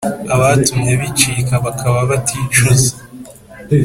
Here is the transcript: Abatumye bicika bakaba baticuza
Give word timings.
Abatumye 0.35 0.91
bicika 1.01 1.53
bakaba 1.65 1.99
baticuza 2.09 2.91